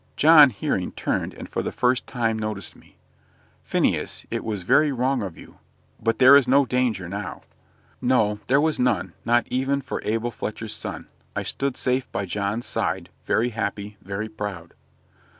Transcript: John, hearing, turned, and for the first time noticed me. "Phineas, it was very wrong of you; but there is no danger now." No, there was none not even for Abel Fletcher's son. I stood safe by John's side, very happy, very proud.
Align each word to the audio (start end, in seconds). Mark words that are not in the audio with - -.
John, 0.15 0.49
hearing, 0.49 0.93
turned, 0.93 1.35
and 1.35 1.47
for 1.47 1.61
the 1.61 1.71
first 1.71 2.07
time 2.07 2.39
noticed 2.39 2.75
me. 2.75 2.97
"Phineas, 3.63 4.25
it 4.31 4.43
was 4.43 4.63
very 4.63 4.91
wrong 4.91 5.21
of 5.21 5.37
you; 5.37 5.59
but 6.01 6.17
there 6.17 6.35
is 6.35 6.47
no 6.47 6.65
danger 6.65 7.07
now." 7.07 7.43
No, 8.01 8.39
there 8.47 8.59
was 8.59 8.79
none 8.79 9.13
not 9.25 9.45
even 9.51 9.79
for 9.79 10.01
Abel 10.03 10.31
Fletcher's 10.31 10.73
son. 10.73 11.05
I 11.35 11.43
stood 11.43 11.77
safe 11.77 12.11
by 12.11 12.25
John's 12.25 12.65
side, 12.65 13.09
very 13.27 13.49
happy, 13.49 13.97
very 14.01 14.27
proud. 14.27 14.73